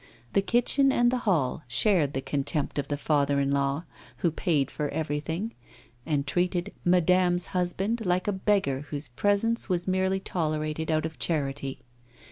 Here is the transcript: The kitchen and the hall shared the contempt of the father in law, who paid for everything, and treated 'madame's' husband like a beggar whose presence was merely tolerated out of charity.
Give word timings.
The 0.33 0.41
kitchen 0.41 0.91
and 0.91 1.11
the 1.11 1.19
hall 1.29 1.61
shared 1.67 2.13
the 2.13 2.21
contempt 2.23 2.79
of 2.79 2.87
the 2.87 2.97
father 2.97 3.39
in 3.39 3.51
law, 3.51 3.83
who 4.17 4.31
paid 4.31 4.71
for 4.71 4.89
everything, 4.89 5.53
and 6.07 6.25
treated 6.25 6.73
'madame's' 6.83 7.49
husband 7.53 8.03
like 8.03 8.27
a 8.27 8.31
beggar 8.33 8.79
whose 8.89 9.09
presence 9.09 9.69
was 9.69 9.87
merely 9.87 10.19
tolerated 10.19 10.89
out 10.89 11.05
of 11.05 11.19
charity. 11.19 11.83